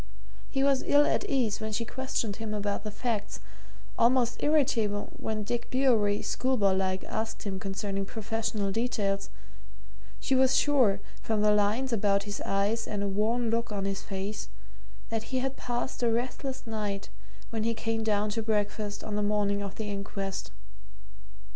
[0.49, 3.39] He was ill at ease when she questioned him about the facts;
[3.99, 9.29] almost irritable when Dick Bewery, schoolboy like, asked him concerning professional details;
[10.19, 14.01] she was sure, from the lines about his eyes and a worn look on his
[14.01, 14.49] face,
[15.09, 17.09] that he had passed a restless night
[17.51, 20.49] when he came down to breakfast on the morning of the inquest.